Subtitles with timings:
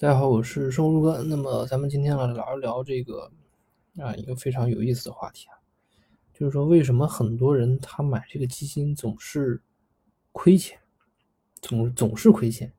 [0.00, 1.24] 大家好，我是生活如歌。
[1.24, 3.32] 那么咱们今天呢聊一聊这个
[3.96, 5.58] 啊一个非常有意思的话题啊，
[6.32, 9.60] 就是说为什么很多人他买这个基金总是
[10.30, 10.78] 亏钱，
[11.60, 12.72] 总总是亏钱，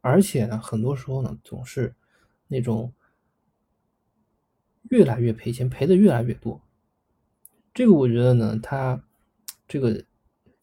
[0.00, 1.94] 而且呢很多时候呢总是
[2.48, 2.92] 那种
[4.90, 6.60] 越来越赔钱，赔的越来越多。
[7.72, 9.00] 这个我觉得呢，他
[9.68, 10.04] 这个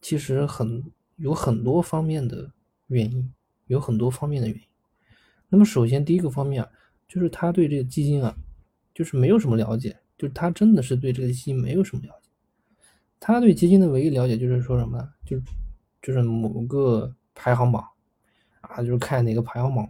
[0.02, 0.84] 其实很
[1.16, 2.52] 有很多方面的
[2.88, 3.32] 原因，
[3.66, 4.71] 有很多方面的原因。
[5.52, 6.70] 那么首先第一个方面啊，
[7.06, 8.34] 就是他对这个基金啊，
[8.94, 12.30] 就是没有什么了解，就是他真的是对这个基金没有什么了解。
[13.20, 15.06] 他对基金的唯一了解就是说什么呢？
[15.26, 15.38] 就
[16.00, 17.86] 就是某个排行榜
[18.62, 19.86] 啊，就是看哪个排行榜，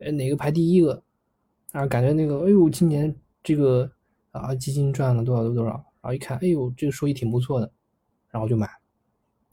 [0.00, 1.00] 哎哪个排第一个
[1.70, 3.14] 啊，感觉那个哎呦今年
[3.44, 3.88] 这个
[4.32, 7.72] 啊基金赚了多少多少，然后一看哎呦这个收益挺不错的，
[8.28, 8.68] 然后就买。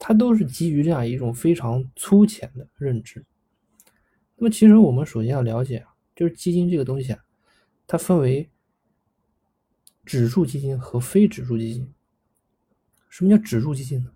[0.00, 3.24] 他都是基于这样一种非常粗浅的认知。
[4.42, 7.24] 那么其实我们首先要了解啊，就是基金这个东西啊，
[7.86, 8.50] 它分为
[10.04, 11.94] 指数基金和非指数基金。
[13.08, 14.10] 什么叫指数基金呢？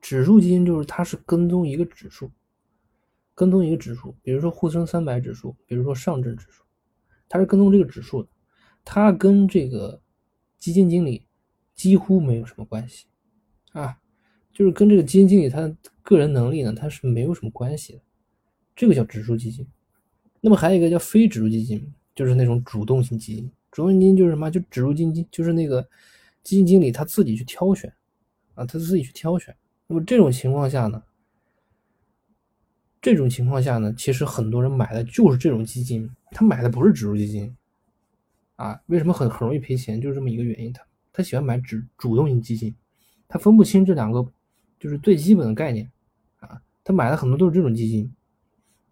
[0.00, 2.30] 指数基金就是它是跟踪一个指数，
[3.34, 6.64] 跟踪一个指数，比如说沪深三百指数，比如说上证指数，
[7.28, 8.30] 它是跟踪这个指数的，
[8.86, 10.00] 它跟这个
[10.56, 11.26] 基金经理
[11.74, 13.04] 几乎没有什么关系
[13.72, 14.00] 啊，
[14.50, 18.00] 就是跟这个基金经理他个人能力呢，它是没有什么关系的。
[18.78, 19.66] 这个叫指数基金，
[20.40, 21.84] 那么还有一个叫非指数基金，
[22.14, 23.50] 就是那种主动性基金。
[23.72, 24.48] 主动性基金就是什么？
[24.48, 25.82] 就指数基金，就是那个
[26.44, 27.92] 基金经理他自己去挑选
[28.54, 29.52] 啊，他自己去挑选。
[29.88, 31.02] 那么这种情况下呢，
[33.02, 37.52] 这种情况下呢，其实很多人买的就是这种基金，他买的不是指数基金
[38.54, 38.80] 啊。
[38.86, 40.00] 为什么很很容易赔钱？
[40.00, 42.72] 就是这么一个原因，他他喜欢买指主动性基金，
[43.26, 44.24] 他分不清这两个
[44.78, 45.90] 就是最基本的概念
[46.38, 48.08] 啊，他买的很多都是这种基金。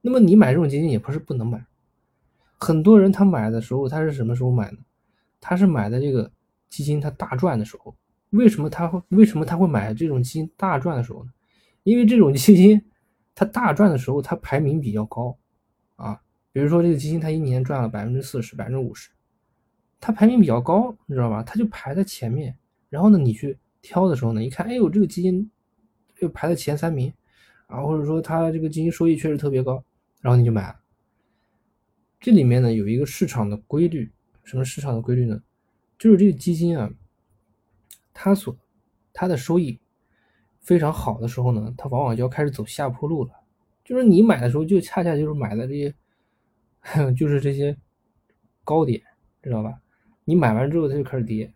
[0.07, 1.67] 那么你买这种基金也不是不能买，
[2.59, 4.79] 很多人他买的时候他是什么时候买呢？
[5.41, 6.31] 他是买的这个
[6.69, 7.93] 基金他大赚的时候。
[8.31, 11.31] 为什么他会为什么他会买这种基金大赚的时候呢？
[11.83, 12.81] 因为这种基金
[13.35, 15.37] 它大赚的时候它排名比较高
[15.97, 16.21] 啊。
[16.53, 19.11] 比如说这个基金它一年赚了百分之四十、百分之五十，
[19.99, 21.43] 它排名比较高，你知道吧？
[21.43, 22.57] 它就排在前面。
[22.91, 25.51] 然后呢，你去挑的时候呢，一看，哎呦，这个基金
[26.21, 27.13] 又排在前三名
[27.67, 29.83] 啊，或者说它这个基金收益确实特别高。
[30.27, 30.81] 然后你就买了，
[32.19, 35.41] 这里面呢有一个市场的规律，什么市场的规律呢？
[36.01, 36.91] 就是这个基金啊，
[38.13, 38.59] 它所
[39.13, 39.81] 它的收益
[40.59, 43.31] 非常好的时候呢，它往往就要开始走下坡路了。
[43.85, 45.95] 就是你买的时候，就恰恰就是买的这些，
[47.15, 47.79] 就是这些
[48.65, 49.01] 高点，
[49.41, 49.81] 知道吧？
[50.25, 51.55] 你买完之后，它就开始跌，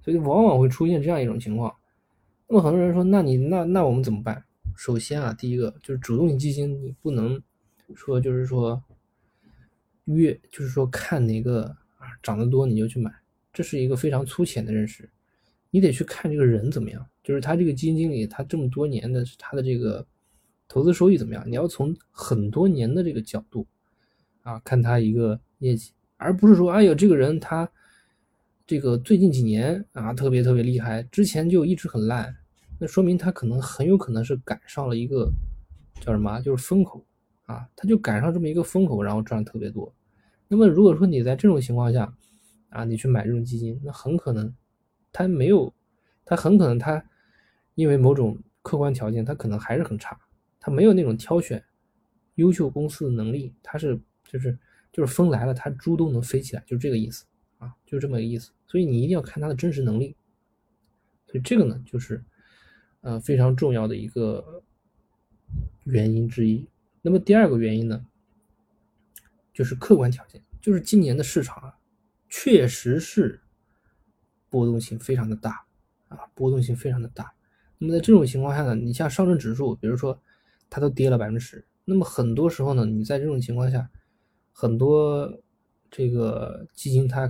[0.00, 1.76] 所以往往会出现这样一种情况。
[2.48, 4.42] 那么很多人说，那你那那我们怎么办？
[4.74, 7.42] 首先啊，第一个就是主动型基金，你不能。
[7.94, 8.82] 说就是说，
[10.04, 11.64] 越就是说看哪个
[11.96, 13.12] 啊涨得多你就去买，
[13.52, 15.10] 这是一个非常粗浅的认识。
[15.70, 20.06] 你得去看这个人怎么样，就是他这个基金经理他这么多年的他的这个
[20.68, 21.44] 投资收益怎么样？
[21.46, 23.66] 你要从很多年的这个角度
[24.42, 27.68] 啊看他一个业绩，而不是说哎呦这个人他
[28.66, 32.34] 这个最近几年啊特别特别厉害，之前就一直很烂，
[32.78, 35.28] 那说明他可能很有可能是赶上了一个
[36.00, 37.04] 叫什么，就是风口。
[37.44, 39.94] 啊，他就赶上这么一个风口，然后赚特别多。
[40.48, 42.16] 那么如果说你在这种情况下，
[42.70, 44.54] 啊，你去买这种基金，那很可能
[45.12, 45.72] 他没有，
[46.24, 47.04] 他很可能他
[47.74, 50.18] 因为某种客观条件，他可能还是很差，
[50.58, 51.62] 他没有那种挑选
[52.36, 53.54] 优秀公司的能力。
[53.62, 54.58] 他是就是
[54.92, 57.24] 就是风来了，他猪都能飞起来，就这个意思
[57.58, 58.52] 啊，就这么个意思。
[58.66, 60.16] 所以你一定要看他的真实能力。
[61.26, 62.24] 所以这个呢，就是
[63.00, 64.62] 呃非常重要的一个
[65.84, 66.68] 原因之一。
[67.06, 68.02] 那么第二个原因呢，
[69.52, 71.76] 就是客观条件，就是今年的市场啊，
[72.30, 73.42] 确实是
[74.48, 75.66] 波动性非常的大
[76.08, 77.34] 啊，波动性非常的大。
[77.76, 80.18] 那么在这种情况下呢，你像上证指数，比如说
[80.70, 83.90] 它都跌了百分之十，那么很多时候呢，你在这种情况下，
[84.50, 85.30] 很多
[85.90, 87.28] 这个基金它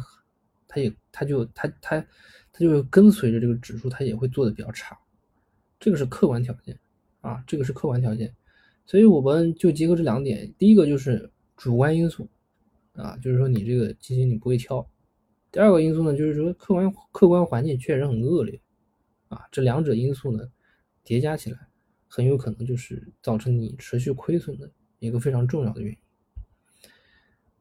[0.69, 2.01] 它也它就它它
[2.53, 4.97] 它就跟随着这个指数，它也会做的比较差，
[5.81, 6.79] 这个是客观条件
[7.23, 8.33] 啊，这个是客观条件。
[8.87, 12.29] 所以我们就结合这两点，第一个就是主观因素，
[12.93, 14.87] 啊，就是说你这个基金你不会挑；
[15.51, 18.61] 第二个因素呢，就是说客观客观环境确实很恶劣，
[19.29, 20.47] 啊，这两者因素呢
[21.03, 21.59] 叠加起来，
[22.07, 25.99] 很有可能就是造成你持续亏损的一个非常重要的原因。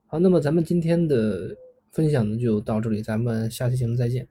[0.08, 1.56] 好，那么咱们今天的
[1.92, 4.28] 分享呢就到这里，咱们下期节目再见。